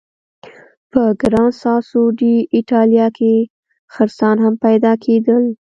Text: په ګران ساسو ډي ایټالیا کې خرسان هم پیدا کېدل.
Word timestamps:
په 0.91 1.01
ګران 1.21 1.49
ساسو 1.61 2.01
ډي 2.19 2.35
ایټالیا 2.55 3.07
کې 3.17 3.33
خرسان 3.93 4.35
هم 4.45 4.53
پیدا 4.65 4.91
کېدل. 5.03 5.43